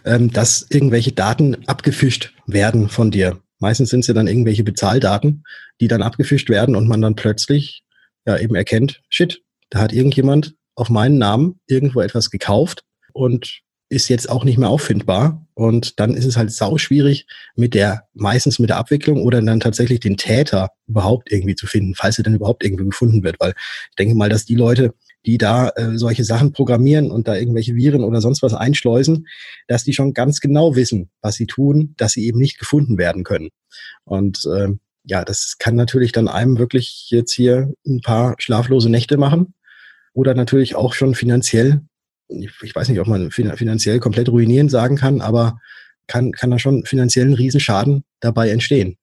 ähm, 0.04 0.32
dass 0.32 0.66
irgendwelche 0.70 1.12
Daten 1.12 1.56
abgefischt 1.66 2.34
werden 2.46 2.88
von 2.88 3.10
dir. 3.10 3.38
Meistens 3.60 3.90
sind 3.90 4.00
es 4.00 4.06
ja 4.08 4.14
dann 4.14 4.26
irgendwelche 4.26 4.64
Bezahldaten, 4.64 5.44
die 5.80 5.88
dann 5.88 6.02
abgefischt 6.02 6.50
werden 6.50 6.76
und 6.76 6.88
man 6.88 7.00
dann 7.00 7.14
plötzlich 7.14 7.82
ja 8.26 8.36
eben 8.36 8.54
erkennt, 8.54 9.02
shit, 9.08 9.42
da 9.70 9.80
hat 9.80 9.92
irgendjemand 9.92 10.54
auf 10.74 10.90
meinen 10.90 11.18
Namen 11.18 11.60
irgendwo 11.66 12.00
etwas 12.00 12.30
gekauft 12.30 12.84
und 13.12 13.62
ist 13.90 14.08
jetzt 14.08 14.28
auch 14.28 14.44
nicht 14.44 14.58
mehr 14.58 14.68
auffindbar. 14.68 15.46
Und 15.54 15.98
dann 15.98 16.14
ist 16.14 16.26
es 16.26 16.36
halt 16.36 16.52
sau 16.52 16.78
schwierig 16.78 17.26
mit 17.56 17.74
der, 17.74 18.04
meistens 18.14 18.58
mit 18.58 18.70
der 18.70 18.76
Abwicklung 18.76 19.22
oder 19.22 19.40
dann 19.42 19.60
tatsächlich 19.60 20.00
den 20.00 20.16
Täter 20.16 20.70
überhaupt 20.86 21.32
irgendwie 21.32 21.56
zu 21.56 21.66
finden, 21.66 21.94
falls 21.94 22.18
er 22.18 22.24
dann 22.24 22.34
überhaupt 22.34 22.64
irgendwie 22.64 22.84
gefunden 22.84 23.22
wird. 23.22 23.36
Weil 23.40 23.54
ich 23.90 23.96
denke 23.96 24.14
mal, 24.14 24.28
dass 24.28 24.44
die 24.44 24.54
Leute, 24.54 24.94
die 25.26 25.38
da 25.38 25.70
äh, 25.70 25.96
solche 25.98 26.24
Sachen 26.24 26.52
programmieren 26.52 27.10
und 27.10 27.28
da 27.28 27.36
irgendwelche 27.36 27.74
Viren 27.74 28.04
oder 28.04 28.20
sonst 28.20 28.42
was 28.42 28.54
einschleusen, 28.54 29.26
dass 29.66 29.84
die 29.84 29.92
schon 29.92 30.14
ganz 30.14 30.40
genau 30.40 30.76
wissen, 30.76 31.10
was 31.20 31.34
sie 31.34 31.46
tun, 31.46 31.94
dass 31.96 32.12
sie 32.12 32.26
eben 32.26 32.38
nicht 32.38 32.58
gefunden 32.58 32.98
werden 32.98 33.24
können. 33.24 33.50
Und 34.04 34.44
äh, 34.46 34.68
ja, 35.04 35.24
das 35.24 35.56
kann 35.58 35.74
natürlich 35.74 36.12
dann 36.12 36.28
einem 36.28 36.58
wirklich 36.58 37.06
jetzt 37.10 37.32
hier 37.32 37.72
ein 37.86 38.00
paar 38.00 38.36
schlaflose 38.38 38.90
Nächte 38.90 39.16
machen 39.16 39.54
oder 40.12 40.34
natürlich 40.34 40.74
auch 40.74 40.94
schon 40.94 41.14
finanziell 41.14 41.82
ich 42.28 42.74
weiß 42.74 42.88
nicht, 42.88 43.00
ob 43.00 43.06
man 43.06 43.30
finanziell 43.30 44.00
komplett 44.00 44.28
ruinieren 44.28 44.68
sagen 44.68 44.96
kann, 44.96 45.20
aber 45.20 45.58
kann, 46.06 46.32
kann 46.32 46.50
da 46.50 46.58
schon 46.58 46.84
finanziellen 46.84 47.34
Riesenschaden 47.34 48.04
dabei 48.20 48.50
entstehen. 48.50 48.96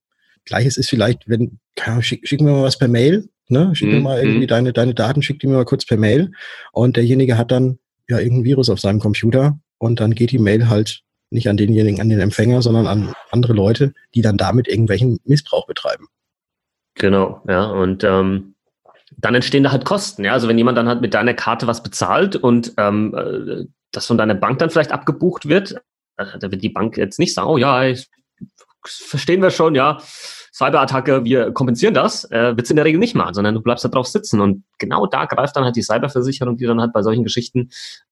Gleiches 0.44 0.76
ist 0.76 0.88
vielleicht, 0.88 1.28
wenn, 1.28 1.58
schick, 2.00 2.26
schick 2.26 2.40
mir 2.40 2.52
mal 2.52 2.62
was 2.62 2.78
per 2.78 2.88
Mail, 2.88 3.28
ne? 3.48 3.74
Schick 3.74 3.88
mir 3.88 3.98
mhm, 3.98 4.02
mal 4.02 4.18
irgendwie 4.18 4.42
mhm. 4.42 4.48
deine, 4.48 4.72
deine 4.72 4.94
Daten, 4.94 5.22
schick 5.22 5.40
die 5.40 5.46
mir 5.46 5.54
mal 5.54 5.64
kurz 5.64 5.86
per 5.86 5.96
Mail. 5.96 6.32
Und 6.72 6.96
derjenige 6.96 7.38
hat 7.38 7.50
dann 7.50 7.78
ja 8.08 8.18
irgendein 8.18 8.44
Virus 8.44 8.70
auf 8.70 8.80
seinem 8.80 9.00
Computer 9.00 9.58
und 9.78 10.00
dann 10.00 10.14
geht 10.14 10.30
die 10.30 10.38
Mail 10.38 10.68
halt 10.68 11.02
nicht 11.30 11.48
an 11.48 11.56
denjenigen, 11.56 12.00
an 12.00 12.08
den 12.08 12.20
Empfänger, 12.20 12.62
sondern 12.62 12.86
an 12.86 13.14
andere 13.30 13.52
Leute, 13.52 13.92
die 14.14 14.22
dann 14.22 14.36
damit 14.36 14.68
irgendwelchen 14.68 15.18
Missbrauch 15.24 15.66
betreiben. 15.66 16.06
Genau, 16.94 17.42
ja. 17.48 17.64
Und 17.66 18.04
ähm, 18.04 18.54
dann 19.18 19.34
entstehen 19.34 19.64
da 19.64 19.72
halt 19.72 19.84
Kosten. 19.84 20.24
Ja? 20.24 20.32
Also 20.32 20.48
wenn 20.48 20.58
jemand 20.58 20.78
dann 20.78 20.88
halt 20.88 21.00
mit 21.00 21.14
deiner 21.14 21.34
Karte 21.34 21.66
was 21.66 21.82
bezahlt 21.82 22.36
und 22.36 22.72
ähm, 22.78 23.14
äh, 23.14 23.66
das 23.92 24.06
von 24.06 24.18
deiner 24.18 24.34
Bank 24.34 24.58
dann 24.58 24.70
vielleicht 24.70 24.92
abgebucht 24.92 25.48
wird, 25.48 25.72
äh, 26.16 26.38
da 26.38 26.50
wird 26.50 26.62
die 26.62 26.68
Bank 26.68 26.96
jetzt 26.96 27.18
nicht 27.18 27.34
sagen, 27.34 27.48
oh 27.48 27.58
ja, 27.58 27.84
ich, 27.84 28.08
verstehen 28.84 29.42
wir 29.42 29.50
schon, 29.50 29.74
ja, 29.74 29.98
Cyberattacke, 30.56 31.22
wir 31.24 31.52
kompensieren 31.52 31.92
das, 31.92 32.24
äh, 32.30 32.56
wird 32.56 32.62
es 32.62 32.70
in 32.70 32.76
der 32.76 32.86
Regel 32.86 32.98
nicht 32.98 33.14
machen, 33.14 33.34
sondern 33.34 33.54
du 33.54 33.60
bleibst 33.60 33.84
da 33.84 33.90
drauf 33.90 34.06
sitzen. 34.06 34.40
Und 34.40 34.64
genau 34.78 35.06
da 35.06 35.26
greift 35.26 35.54
dann 35.54 35.64
halt 35.64 35.76
die 35.76 35.82
Cyberversicherung, 35.82 36.56
die 36.56 36.64
dann 36.64 36.80
halt 36.80 36.94
bei 36.94 37.02
solchen 37.02 37.24
Geschichten 37.24 37.68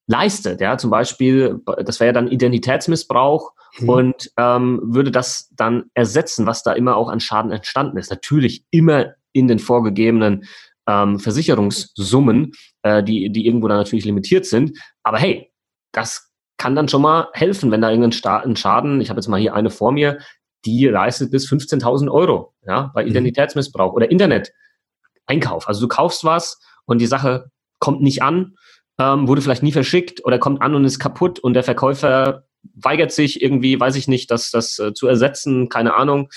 leistet. 0.06 0.61
Ja, 0.61 0.76
zum 0.76 0.91
Beispiel, 0.91 1.62
das 1.85 2.00
wäre 2.00 2.08
ja 2.08 2.12
dann 2.12 2.29
Identitätsmissbrauch 2.29 3.52
hm. 3.76 3.88
und 3.88 4.31
ähm, 4.37 4.81
würde 4.85 5.11
das 5.11 5.49
dann 5.56 5.85
ersetzen, 5.94 6.44
was 6.44 6.62
da 6.62 6.75
immer 6.75 6.96
auch 6.96 7.08
an 7.08 7.20
Schaden 7.20 7.50
entstanden 7.50 7.96
ist. 7.96 8.11
Natürlich 8.11 8.67
immer 8.70 9.14
in 9.32 9.49
den 9.49 9.58
vorgegebenen 9.58 10.44
ähm, 10.87 11.19
Versicherungssummen, 11.19 12.53
äh, 12.82 13.03
die, 13.03 13.32
die 13.32 13.46
irgendwo 13.46 13.69
dann 13.69 13.79
natürlich 13.79 14.05
limitiert 14.05 14.44
sind. 14.44 14.79
Aber 15.03 15.17
hey, 15.17 15.51
das 15.93 16.31
kann 16.58 16.77
dann 16.77 16.89
schon 16.89 17.01
mal 17.01 17.29
helfen, 17.32 17.70
wenn 17.70 17.81
da 17.81 17.91
irgendein 17.91 18.56
Schaden, 18.56 19.01
ich 19.01 19.08
habe 19.08 19.19
jetzt 19.19 19.29
mal 19.29 19.41
hier 19.41 19.55
eine 19.55 19.70
vor 19.70 19.93
mir, 19.93 20.19
die 20.65 20.87
leistet 20.87 21.31
bis 21.31 21.49
15.000 21.49 22.11
Euro 22.11 22.55
ja, 22.67 22.91
bei 22.94 23.03
mhm. 23.03 23.11
Identitätsmissbrauch 23.11 23.93
oder 23.93 24.11
Internet-Einkauf. 24.11 25.69
Also 25.69 25.83
du 25.83 25.89
kaufst 25.89 26.25
was 26.25 26.61
und 26.87 27.01
die 27.01 27.06
Sache 27.06 27.51
kommt 27.79 28.03
nicht 28.03 28.23
an, 28.23 28.55
ähm, 28.99 29.29
wurde 29.29 29.43
vielleicht 29.43 29.63
nie 29.63 29.73
verschickt 29.73 30.25
oder 30.25 30.39
kommt 30.39 30.63
an 30.63 30.75
und 30.75 30.85
ist 30.85 30.99
kaputt 30.99 31.39
und 31.39 31.55
der 31.55 31.65
Verkäufer 31.65 32.44
weigert 32.75 33.13
sich 33.13 33.43
irgendwie, 33.43 33.79
weiß 33.79 33.97
ich 33.97 34.09
nicht, 34.09 34.31
das, 34.31 34.51
das 34.51 34.79
äh, 34.79 34.94
zu 34.94 35.06
ersetzen, 35.06 35.69
keine 35.69 35.94
Ahnung. 35.94 36.31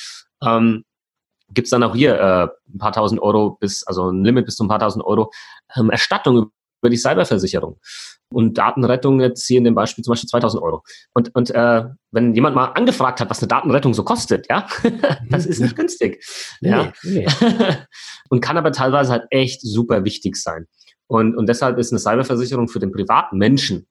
Ähm, 0.43 0.83
gibt 1.53 1.67
es 1.67 1.69
dann 1.69 1.83
auch 1.83 1.95
hier 1.95 2.19
äh, 2.19 2.47
ein 2.73 2.77
paar 2.77 2.91
tausend 2.91 3.21
Euro 3.21 3.51
bis, 3.51 3.83
also 3.83 4.09
ein 4.09 4.23
Limit 4.23 4.45
bis 4.45 4.55
zu 4.55 4.65
ein 4.65 4.67
paar 4.67 4.79
tausend 4.79 5.05
Euro 5.05 5.31
ähm, 5.75 5.89
Erstattung 5.89 6.51
über 6.81 6.89
die 6.89 6.97
Cyberversicherung. 6.97 7.79
Und 8.29 8.57
Datenrettung 8.57 9.21
jetzt 9.21 9.47
hier 9.47 9.57
in 9.57 9.63
dem 9.63 9.75
Beispiel 9.75 10.03
zum 10.03 10.11
Beispiel 10.11 10.29
2000 10.29 10.61
Euro. 10.61 10.83
Und, 11.13 11.33
und 11.33 11.49
äh, 11.51 11.85
wenn 12.11 12.35
jemand 12.35 12.55
mal 12.55 12.65
angefragt 12.65 13.21
hat, 13.21 13.29
was 13.29 13.39
eine 13.39 13.47
Datenrettung 13.47 13.93
so 13.93 14.03
kostet, 14.03 14.47
ja, 14.49 14.67
das 15.29 15.45
ist 15.45 15.61
nicht 15.61 15.75
günstig. 15.75 16.23
Ja. 16.59 16.91
Nee, 17.03 17.25
nee. 17.25 17.27
und 18.29 18.41
kann 18.41 18.57
aber 18.57 18.73
teilweise 18.73 19.11
halt 19.11 19.25
echt 19.29 19.61
super 19.61 20.03
wichtig 20.03 20.35
sein. 20.35 20.67
Und, 21.07 21.37
und 21.37 21.47
deshalb 21.47 21.77
ist 21.77 21.93
eine 21.93 21.99
Cyberversicherung 21.99 22.67
für 22.67 22.79
den 22.79 22.91
privaten 22.91 23.37
Menschen 23.37 23.87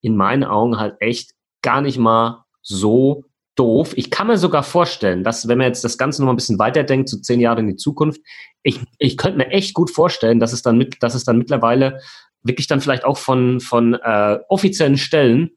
in 0.00 0.16
meinen 0.16 0.44
Augen 0.44 0.78
halt 0.78 0.96
echt 1.00 1.32
gar 1.62 1.80
nicht 1.80 1.98
mal 1.98 2.44
so 2.60 3.24
doof. 3.54 3.92
Ich 3.96 4.10
kann 4.10 4.28
mir 4.28 4.38
sogar 4.38 4.62
vorstellen, 4.62 5.24
dass, 5.24 5.48
wenn 5.48 5.58
man 5.58 5.66
jetzt 5.66 5.84
das 5.84 5.98
Ganze 5.98 6.22
noch 6.22 6.26
mal 6.26 6.32
ein 6.32 6.36
bisschen 6.36 6.58
weiterdenkt, 6.58 7.08
so 7.08 7.18
zehn 7.18 7.40
Jahre 7.40 7.60
in 7.60 7.68
die 7.68 7.76
Zukunft, 7.76 8.20
ich, 8.62 8.80
ich 8.98 9.16
könnte 9.16 9.38
mir 9.38 9.48
echt 9.48 9.74
gut 9.74 9.90
vorstellen, 9.90 10.40
dass 10.40 10.52
es 10.52 10.62
dann 10.62 10.78
mit, 10.78 11.02
dass 11.02 11.14
es 11.14 11.24
dann 11.24 11.38
mittlerweile 11.38 12.00
wirklich 12.42 12.66
dann 12.66 12.80
vielleicht 12.80 13.04
auch 13.04 13.18
von, 13.18 13.60
von 13.60 13.94
äh, 13.94 14.38
offiziellen 14.48 14.96
Stellen 14.96 15.50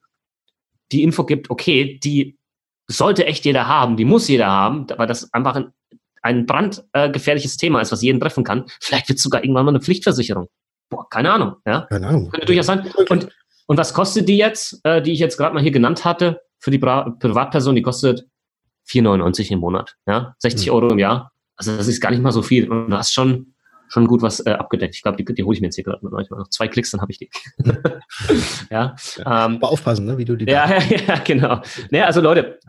die 0.91 1.03
Info 1.03 1.25
gibt, 1.25 1.49
okay, 1.49 1.99
die 2.03 2.37
sollte 2.87 3.25
echt 3.25 3.45
jeder 3.45 3.67
haben, 3.67 3.97
die 3.97 4.05
muss 4.05 4.27
jeder 4.27 4.47
haben, 4.47 4.85
weil 4.97 5.07
das 5.07 5.33
einfach 5.33 5.55
ein, 5.55 5.71
ein 6.21 6.45
brandgefährliches 6.45 7.55
äh, 7.55 7.57
Thema 7.57 7.81
ist, 7.81 7.91
was 7.91 8.03
jeden 8.03 8.19
treffen 8.19 8.43
kann. 8.43 8.65
Vielleicht 8.81 9.09
wird 9.09 9.17
es 9.17 9.23
sogar 9.23 9.43
irgendwann 9.43 9.65
mal 9.65 9.71
eine 9.71 9.81
Pflichtversicherung. 9.81 10.47
Boah, 10.89 11.09
keine 11.09 11.31
Ahnung. 11.31 11.55
Ja? 11.65 11.87
Keine 11.89 12.07
Ahnung. 12.07 12.29
Könnte 12.29 12.45
durchaus 12.45 12.67
sein. 12.67 12.91
Und, 13.09 13.29
und 13.65 13.77
was 13.77 13.93
kostet 13.93 14.29
die 14.29 14.37
jetzt, 14.37 14.79
äh, 14.83 15.01
die 15.01 15.13
ich 15.13 15.19
jetzt 15.19 15.37
gerade 15.37 15.55
mal 15.55 15.63
hier 15.63 15.71
genannt 15.71 16.05
hatte? 16.05 16.41
Für 16.59 16.71
die 16.71 16.79
Privatperson, 16.79 17.75
die 17.75 17.81
kostet 17.81 18.25
4,99 18.87 19.51
im 19.51 19.59
Monat. 19.59 19.95
Ja? 20.07 20.35
60 20.39 20.67
mhm. 20.67 20.73
Euro 20.73 20.89
im 20.89 20.99
Jahr. 20.99 21.31
Also 21.55 21.75
das 21.75 21.87
ist 21.87 22.01
gar 22.01 22.11
nicht 22.11 22.21
mal 22.21 22.31
so 22.31 22.41
viel. 22.41 22.69
Und 22.69 22.89
du 22.89 22.97
hast 22.97 23.13
schon, 23.13 23.53
schon 23.87 24.07
gut 24.07 24.21
was 24.21 24.45
äh, 24.45 24.51
abgedeckt. 24.51 24.95
Ich 24.95 25.01
glaube, 25.01 25.17
die, 25.17 25.33
die 25.33 25.43
hole 25.43 25.55
ich 25.55 25.61
mir 25.61 25.67
jetzt 25.67 25.75
hier 25.75 25.83
gerade 25.83 25.99
manchmal 26.01 26.39
noch 26.39 26.49
zwei 26.49 26.67
Klicks, 26.67 26.91
dann 26.91 27.01
habe 27.01 27.11
ich 27.11 27.19
die. 27.19 27.29
ja. 28.69 28.95
ja. 29.17 29.45
Ähm, 29.45 29.57
Aber 29.57 29.69
aufpassen, 29.69 30.05
ne, 30.05 30.17
wie 30.17 30.25
du 30.25 30.35
die. 30.35 30.45
Ja, 30.45 30.69
ja, 30.69 30.97
ja, 31.07 31.19
genau. 31.19 31.61
Naja, 31.89 32.05
also 32.05 32.21
Leute, 32.21 32.59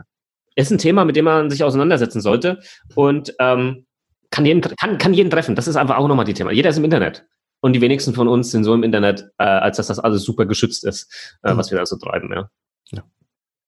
ist 0.56 0.70
ein 0.70 0.78
Thema, 0.78 1.04
mit 1.04 1.16
dem 1.16 1.26
man 1.26 1.50
sich 1.50 1.62
auseinandersetzen 1.62 2.20
sollte 2.20 2.60
und 2.94 3.34
ähm, 3.38 3.86
kann, 4.30 4.44
jeden, 4.46 4.62
kann, 4.62 4.98
kann 4.98 5.14
jeden 5.14 5.30
treffen. 5.30 5.54
Das 5.54 5.68
ist 5.68 5.76
einfach 5.76 5.98
auch 5.98 6.08
nochmal 6.08 6.24
die 6.24 6.34
Thema. 6.34 6.50
Jeder 6.50 6.70
ist 6.70 6.78
im 6.78 6.84
Internet. 6.84 7.24
Und 7.60 7.72
die 7.72 7.80
wenigsten 7.80 8.14
von 8.14 8.28
uns 8.28 8.50
sind 8.50 8.64
so 8.64 8.74
im 8.74 8.82
Internet, 8.82 9.30
äh, 9.38 9.44
als 9.44 9.76
dass 9.76 9.86
das 9.86 9.98
alles 9.98 10.24
super 10.24 10.46
geschützt 10.46 10.84
ist, 10.84 11.38
äh, 11.42 11.52
mhm. 11.52 11.58
was 11.58 11.70
wir 11.70 11.78
da 11.78 11.86
so 11.86 11.96
treiben, 11.96 12.32
ja. 12.32 12.50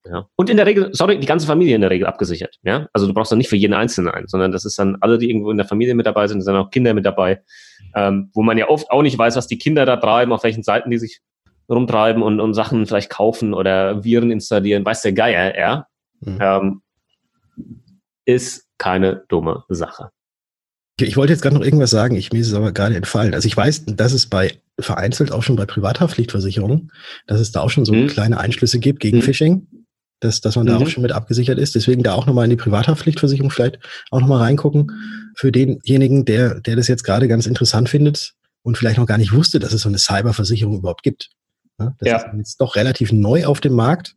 Ja. 0.04 0.26
Und 0.36 0.48
in 0.48 0.56
der 0.56 0.66
Regel, 0.66 0.90
sorry, 0.92 1.18
die 1.18 1.26
ganze 1.26 1.46
Familie 1.46 1.74
in 1.74 1.80
der 1.80 1.90
Regel 1.90 2.06
abgesichert. 2.06 2.58
Ja? 2.62 2.88
Also 2.92 3.06
du 3.06 3.14
brauchst 3.14 3.30
dann 3.30 3.38
nicht 3.38 3.48
für 3.48 3.56
jeden 3.56 3.74
Einzelnen 3.74 4.10
einen, 4.12 4.28
sondern 4.28 4.52
das 4.52 4.64
ist 4.64 4.78
dann 4.78 4.96
alle, 5.00 5.18
die 5.18 5.28
irgendwo 5.28 5.50
in 5.50 5.56
der 5.56 5.66
Familie 5.66 5.94
mit 5.94 6.06
dabei 6.06 6.28
sind, 6.28 6.40
sind 6.40 6.54
auch 6.56 6.70
Kinder 6.70 6.94
mit 6.94 7.04
dabei, 7.04 7.42
ähm, 7.94 8.30
wo 8.34 8.42
man 8.42 8.58
ja 8.58 8.68
oft 8.68 8.90
auch 8.90 9.02
nicht 9.02 9.18
weiß, 9.18 9.36
was 9.36 9.46
die 9.46 9.58
Kinder 9.58 9.84
da 9.86 9.96
treiben, 9.96 10.32
auf 10.32 10.44
welchen 10.44 10.62
Seiten 10.62 10.90
die 10.90 10.98
sich 10.98 11.20
rumtreiben 11.68 12.22
und, 12.22 12.40
und 12.40 12.54
Sachen 12.54 12.86
vielleicht 12.86 13.10
kaufen 13.10 13.52
oder 13.52 14.02
Viren 14.04 14.30
installieren, 14.30 14.84
weiß 14.84 15.02
der 15.02 15.12
Geier, 15.12 15.58
ja. 15.58 15.86
Mhm. 16.20 16.38
Ähm, 16.40 16.82
ist 18.24 18.66
keine 18.78 19.24
dumme 19.28 19.64
Sache. 19.68 20.10
Ich 21.00 21.16
wollte 21.16 21.32
jetzt 21.32 21.42
gerade 21.42 21.54
noch 21.54 21.64
irgendwas 21.64 21.90
sagen, 21.90 22.16
ich, 22.16 22.32
mir 22.32 22.40
ist 22.40 22.48
es 22.48 22.54
aber 22.54 22.72
gerade 22.72 22.96
entfallen. 22.96 23.34
Also 23.34 23.46
ich 23.46 23.56
weiß, 23.56 23.86
dass 23.86 24.12
es 24.12 24.26
bei 24.26 24.58
vereinzelt 24.80 25.32
auch 25.32 25.42
schon 25.42 25.56
bei 25.56 25.66
Privathaftpflichtversicherungen, 25.66 26.92
dass 27.26 27.40
es 27.40 27.52
da 27.52 27.60
auch 27.60 27.70
schon 27.70 27.84
so 27.84 27.92
mhm. 27.92 28.08
kleine 28.08 28.38
Einschlüsse 28.38 28.78
gibt 28.78 29.00
gegen 29.00 29.18
mhm. 29.18 29.22
Phishing, 29.22 29.66
dass, 30.20 30.40
dass 30.40 30.56
man 30.56 30.66
da 30.66 30.76
mhm. 30.76 30.82
auch 30.82 30.88
schon 30.88 31.02
mit 31.02 31.12
abgesichert 31.12 31.58
ist. 31.58 31.75
Deswegen 31.75 32.02
da 32.02 32.14
auch 32.14 32.26
nochmal 32.26 32.44
in 32.44 32.50
die 32.50 32.56
Privathaftpflichtversicherung 32.56 33.50
vielleicht 33.50 33.78
auch 34.10 34.20
nochmal 34.20 34.42
reingucken. 34.42 34.90
Für 35.37 35.52
denjenigen, 35.52 36.25
der, 36.25 36.60
der 36.60 36.76
das 36.76 36.88
jetzt 36.88 37.04
gerade 37.04 37.28
ganz 37.28 37.46
interessant 37.46 37.88
findet 37.88 38.34
und 38.62 38.76
vielleicht 38.76 38.98
noch 38.98 39.06
gar 39.06 39.18
nicht 39.18 39.32
wusste, 39.32 39.58
dass 39.58 39.72
es 39.72 39.82
so 39.82 39.88
eine 39.88 39.98
Cyberversicherung 39.98 40.78
überhaupt 40.78 41.02
gibt. 41.02 41.30
das 41.76 41.92
ja. 42.02 42.16
ist 42.16 42.26
jetzt 42.37 42.60
doch 42.60 42.76
relativ 42.76 43.12
neu 43.12 43.46
auf 43.46 43.60
dem 43.60 43.75
Markt. 43.75 44.14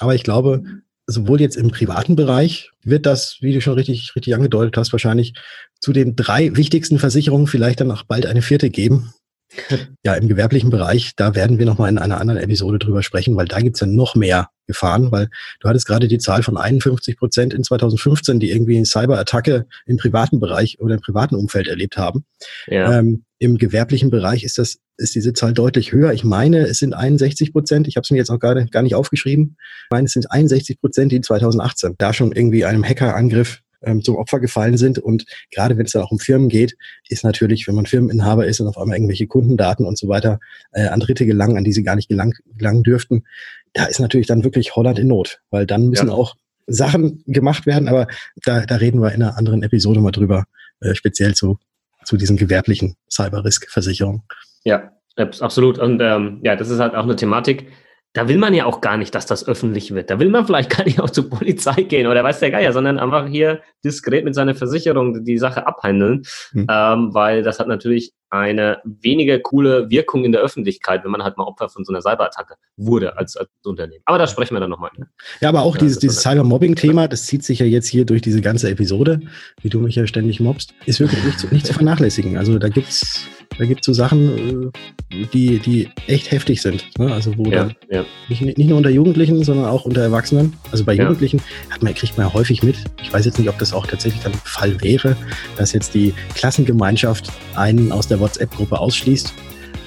Aber 0.00 0.14
ich 0.14 0.22
glaube, 0.22 0.62
sowohl 1.06 1.40
jetzt 1.40 1.56
im 1.56 1.70
privaten 1.70 2.16
Bereich 2.16 2.70
wird 2.84 3.06
das, 3.06 3.38
wie 3.40 3.52
du 3.52 3.60
schon 3.60 3.74
richtig, 3.74 4.14
richtig 4.14 4.34
angedeutet 4.34 4.76
hast, 4.76 4.92
wahrscheinlich 4.92 5.34
zu 5.80 5.92
den 5.92 6.16
drei 6.16 6.56
wichtigsten 6.56 6.98
Versicherungen 6.98 7.46
vielleicht 7.46 7.80
dann 7.80 7.90
auch 7.90 8.04
bald 8.04 8.26
eine 8.26 8.42
vierte 8.42 8.70
geben. 8.70 9.12
Ja, 10.04 10.14
im 10.14 10.28
gewerblichen 10.28 10.70
Bereich, 10.70 11.12
da 11.16 11.34
werden 11.34 11.58
wir 11.58 11.66
nochmal 11.66 11.90
in 11.90 11.98
einer 11.98 12.20
anderen 12.20 12.40
Episode 12.40 12.78
drüber 12.78 13.02
sprechen, 13.02 13.36
weil 13.36 13.46
da 13.46 13.60
gibt's 13.60 13.80
ja 13.80 13.86
noch 13.86 14.14
mehr 14.14 14.48
Gefahren, 14.66 15.10
weil 15.10 15.28
du 15.60 15.68
hattest 15.68 15.86
gerade 15.86 16.08
die 16.08 16.18
Zahl 16.18 16.42
von 16.42 16.56
51 16.56 17.16
Prozent 17.18 17.52
in 17.52 17.64
2015, 17.64 18.40
die 18.40 18.50
irgendwie 18.50 18.76
eine 18.76 18.86
Cyberattacke 18.86 19.66
im 19.86 19.96
privaten 19.96 20.40
Bereich 20.40 20.78
oder 20.80 20.94
im 20.94 21.00
privaten 21.00 21.34
Umfeld 21.34 21.68
erlebt 21.68 21.96
haben. 21.96 22.24
Ja. 22.66 22.98
Ähm, 22.98 23.24
Im 23.38 23.58
gewerblichen 23.58 24.10
Bereich 24.10 24.44
ist 24.44 24.58
das 24.58 24.78
ist 25.00 25.14
diese 25.14 25.32
Zahl 25.32 25.52
deutlich 25.52 25.92
höher. 25.92 26.12
Ich 26.12 26.24
meine, 26.24 26.66
es 26.66 26.78
sind 26.78 26.94
61 26.94 27.52
Prozent. 27.52 27.88
Ich 27.88 27.96
habe 27.96 28.02
es 28.04 28.10
mir 28.10 28.18
jetzt 28.18 28.30
auch 28.30 28.38
gerade 28.38 28.66
gar 28.66 28.82
nicht 28.82 28.94
aufgeschrieben. 28.94 29.56
Ich 29.58 29.90
meine, 29.90 30.06
es 30.06 30.12
sind 30.12 30.30
61 30.30 30.80
Prozent, 30.80 31.10
die 31.10 31.20
2018 31.20 31.94
da 31.98 32.12
schon 32.12 32.32
irgendwie 32.32 32.64
einem 32.64 32.84
Hackerangriff 32.84 33.62
ähm, 33.82 34.02
zum 34.02 34.16
Opfer 34.16 34.40
gefallen 34.40 34.76
sind. 34.76 34.98
Und 34.98 35.24
gerade 35.50 35.76
wenn 35.76 35.86
es 35.86 35.92
dann 35.92 36.02
auch 36.02 36.10
um 36.10 36.18
Firmen 36.18 36.48
geht, 36.48 36.76
ist 37.08 37.24
natürlich, 37.24 37.66
wenn 37.68 37.74
man 37.74 37.86
Firmeninhaber 37.86 38.46
ist 38.46 38.60
und 38.60 38.68
auf 38.68 38.78
einmal 38.78 38.96
irgendwelche 38.96 39.26
Kundendaten 39.26 39.86
und 39.86 39.98
so 39.98 40.08
weiter 40.08 40.40
äh, 40.72 40.86
an 40.86 41.00
Dritte 41.00 41.26
gelangen, 41.26 41.56
an 41.56 41.64
die 41.64 41.72
sie 41.72 41.82
gar 41.82 41.96
nicht 41.96 42.08
gelang, 42.08 42.34
gelangen 42.56 42.82
dürften, 42.82 43.24
da 43.72 43.84
ist 43.84 44.00
natürlich 44.00 44.26
dann 44.26 44.44
wirklich 44.44 44.74
Holland 44.76 44.98
in 44.98 45.08
Not, 45.08 45.40
weil 45.50 45.66
dann 45.66 45.88
müssen 45.88 46.08
ja. 46.08 46.14
auch 46.14 46.36
Sachen 46.66 47.22
gemacht 47.26 47.66
werden, 47.66 47.88
aber 47.88 48.06
da, 48.44 48.64
da 48.64 48.76
reden 48.76 49.00
wir 49.00 49.12
in 49.12 49.22
einer 49.22 49.36
anderen 49.36 49.62
Episode 49.62 50.00
mal 50.00 50.12
drüber, 50.12 50.44
äh, 50.80 50.94
speziell 50.94 51.34
zu, 51.34 51.58
zu 52.04 52.16
diesen 52.16 52.36
gewerblichen 52.36 52.96
Cyber-Risk-Versicherungen. 53.10 54.22
Ja, 54.64 54.92
absolut. 55.16 55.78
Und 55.78 56.00
ähm, 56.00 56.40
ja, 56.42 56.56
das 56.56 56.70
ist 56.70 56.80
halt 56.80 56.94
auch 56.94 57.04
eine 57.04 57.16
Thematik, 57.16 57.66
da 58.12 58.28
will 58.28 58.38
man 58.38 58.54
ja 58.54 58.64
auch 58.64 58.80
gar 58.80 58.96
nicht, 58.96 59.14
dass 59.14 59.26
das 59.26 59.46
öffentlich 59.46 59.94
wird. 59.94 60.10
Da 60.10 60.18
will 60.18 60.30
man 60.30 60.44
vielleicht 60.44 60.70
gar 60.70 60.84
nicht 60.84 61.00
auch 61.00 61.10
zur 61.10 61.30
Polizei 61.30 61.82
gehen 61.82 62.06
oder 62.06 62.24
weiß 62.24 62.40
der 62.40 62.50
Geier, 62.50 62.72
sondern 62.72 62.98
einfach 62.98 63.26
hier 63.28 63.60
diskret 63.84 64.24
mit 64.24 64.34
seiner 64.34 64.54
Versicherung 64.54 65.24
die 65.24 65.38
Sache 65.38 65.66
abhandeln, 65.66 66.22
mhm. 66.52 66.66
ähm, 66.68 67.14
weil 67.14 67.42
das 67.42 67.60
hat 67.60 67.68
natürlich 67.68 68.12
eine 68.30 68.78
weniger 68.84 69.40
coole 69.40 69.90
Wirkung 69.90 70.24
in 70.24 70.30
der 70.30 70.40
Öffentlichkeit, 70.40 71.02
wenn 71.04 71.10
man 71.10 71.24
halt 71.24 71.36
mal 71.36 71.44
Opfer 71.44 71.68
von 71.68 71.84
so 71.84 71.92
einer 71.92 72.00
Cyberattacke 72.00 72.54
wurde 72.76 73.18
als, 73.18 73.36
als 73.36 73.48
Unternehmen. 73.64 74.02
Aber 74.04 74.18
da 74.18 74.28
sprechen 74.28 74.54
wir 74.54 74.60
dann 74.60 74.70
nochmal. 74.70 74.90
Ne? 74.96 75.08
Ja, 75.40 75.48
aber 75.48 75.62
auch 75.62 75.74
ja, 75.74 75.80
dieses, 75.80 75.98
dieses 75.98 76.22
Cybermobbing-Thema, 76.22 77.08
das 77.08 77.26
zieht 77.26 77.44
sich 77.44 77.58
ja 77.58 77.66
jetzt 77.66 77.88
hier 77.88 78.04
durch 78.04 78.22
diese 78.22 78.40
ganze 78.40 78.70
Episode, 78.70 79.20
wie 79.62 79.68
du 79.68 79.80
mich 79.80 79.96
ja 79.96 80.06
ständig 80.06 80.38
mobbst, 80.38 80.74
ist 80.86 81.00
wirklich 81.00 81.24
nicht 81.24 81.40
zu, 81.40 81.48
nicht 81.48 81.66
zu 81.66 81.74
vernachlässigen. 81.74 82.36
Also 82.36 82.58
da 82.60 82.68
gibt's 82.68 83.26
da 83.60 83.66
gibt 83.66 83.82
es 83.82 83.86
so 83.86 83.92
Sachen, 83.92 84.72
äh, 85.12 85.26
die, 85.34 85.58
die 85.58 85.90
echt 86.06 86.30
heftig 86.30 86.62
sind. 86.62 86.98
Ne? 86.98 87.12
Also 87.12 87.36
wo 87.36 87.44
ja, 87.44 87.68
ja. 87.90 88.06
Nicht, 88.30 88.40
nicht, 88.40 88.58
nur 88.58 88.78
unter 88.78 88.88
Jugendlichen, 88.88 89.44
sondern 89.44 89.66
auch 89.66 89.84
unter 89.84 90.00
Erwachsenen. 90.00 90.54
Also 90.72 90.82
bei 90.84 90.94
Jugendlichen 90.94 91.42
hat 91.68 91.82
man, 91.82 91.92
kriegt 91.94 92.16
man 92.16 92.26
ja 92.26 92.32
häufig 92.32 92.62
mit. 92.62 92.76
Ich 93.02 93.12
weiß 93.12 93.26
jetzt 93.26 93.38
nicht, 93.38 93.50
ob 93.50 93.58
das 93.58 93.74
auch 93.74 93.86
tatsächlich 93.86 94.22
dann 94.22 94.32
Fall 94.32 94.80
wäre, 94.80 95.14
dass 95.58 95.74
jetzt 95.74 95.92
die 95.92 96.14
Klassengemeinschaft 96.34 97.30
einen 97.54 97.92
aus 97.92 98.08
der 98.08 98.18
WhatsApp-Gruppe 98.18 98.78
ausschließt. 98.78 99.34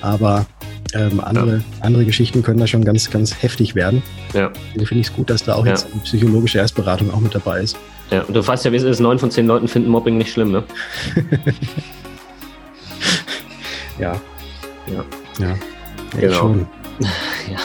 Aber 0.02 0.46
ähm, 0.94 1.20
andere, 1.20 1.56
ja. 1.58 1.64
andere 1.80 2.06
Geschichten 2.06 2.44
können 2.44 2.60
da 2.60 2.68
schon 2.68 2.86
ganz, 2.86 3.10
ganz 3.10 3.42
heftig 3.42 3.74
werden. 3.74 4.04
Ja. 4.36 4.52
Also 4.76 4.86
finde 4.86 5.02
ich 5.02 5.08
es 5.08 5.14
gut, 5.14 5.32
dass 5.32 5.44
da 5.44 5.56
auch 5.56 5.66
jetzt 5.66 5.88
eine 5.92 6.00
psychologische 6.04 6.60
Erstberatung 6.60 7.12
auch 7.12 7.22
mit 7.22 7.34
dabei 7.34 7.62
ist. 7.62 7.76
Ja, 8.12 8.22
und 8.22 8.36
du 8.36 8.46
weißt 8.46 8.66
ja, 8.66 8.72
wie 8.72 8.76
es 8.76 8.84
ist, 8.84 9.00
neun 9.00 9.18
von 9.18 9.32
zehn 9.32 9.48
Leuten 9.48 9.68
finden 9.68 9.90
Mobbing 9.90 10.20
nicht 10.20 10.32
schlimm, 10.32 10.52
ne? 10.52 10.64
Ja. 14.00 14.20
Ja. 14.88 15.06
Ja. 15.40 15.56
Genau. 16.20 16.34
Schon. 16.34 16.68
ja. 17.00 17.58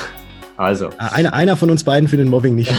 Also. 0.56 0.90
Ah, 0.99 1.08
einer, 1.08 1.35
einer 1.35 1.56
von 1.56 1.70
uns 1.70 1.85
beiden 1.85 2.08
findet 2.08 2.28
Mobbing 2.28 2.54
nicht. 2.54 2.70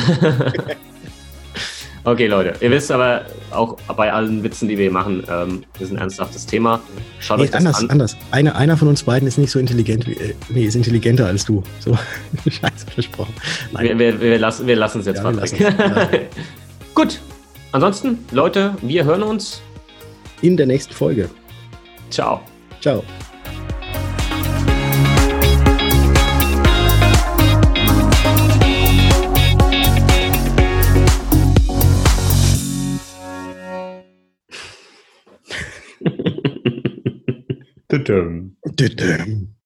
okay, 2.04 2.28
Leute. 2.28 2.54
Ihr 2.60 2.72
wisst 2.72 2.92
aber 2.92 3.26
auch 3.52 3.78
bei 3.96 4.12
allen 4.12 4.44
Witzen, 4.44 4.68
die 4.68 4.78
wir 4.78 4.86
hier 4.86 4.92
machen, 4.92 5.24
ähm, 5.30 5.64
ist 5.80 5.92
ein 5.92 5.98
ernsthaftes 5.98 6.46
Thema. 6.46 6.82
Schaut 7.20 7.38
nee, 7.38 7.46
euch 7.46 7.52
das 7.52 7.60
anders, 7.60 7.80
an. 7.80 7.90
Anders. 7.90 8.18
Einer, 8.32 8.56
einer 8.56 8.76
von 8.76 8.90
uns 8.90 9.04
beiden 9.04 9.28
ist 9.28 9.38
nicht 9.38 9.52
so 9.52 9.60
intelligent 9.60 10.08
wie, 10.08 10.14
äh, 10.14 10.34
nee, 10.50 10.66
ist 10.66 10.76
intelligenter 10.76 11.26
als 11.26 11.46
du. 11.46 11.64
So, 11.80 11.98
scheiße 12.44 12.88
versprochen. 12.94 13.34
Wir, 13.78 13.98
wir, 13.98 14.20
wir, 14.20 14.40
lassen, 14.40 14.68
wir 14.68 14.76
lassen 14.76 15.00
es 15.00 15.06
jetzt 15.06 15.24
ja, 15.24 15.32
mal. 15.32 16.20
Gut. 16.94 17.20
Ansonsten, 17.72 18.18
Leute, 18.32 18.76
wir 18.82 19.06
hören 19.06 19.22
uns 19.22 19.62
in 20.42 20.58
der 20.58 20.66
nächsten 20.66 20.94
Folge. 20.94 21.30
Ciao. 22.10 22.42
Ciao. 22.82 23.04
Dødøm. 38.10 38.52
Dødøm. 38.80 39.50